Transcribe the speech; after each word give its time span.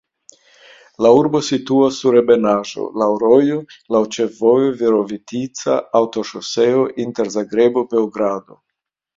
La 1.05 1.09
urbo 1.17 1.41
situas 1.47 1.99
sur 2.03 2.15
ebenaĵo, 2.21 2.87
laŭ 3.01 3.09
rojo, 3.25 3.59
laŭ 3.97 4.01
ĉefvojo 4.17 4.73
Virovitica-aŭtoŝoseo 4.81 6.83
inter 7.07 7.31
Zagrebo-Beogrado. 7.39 8.61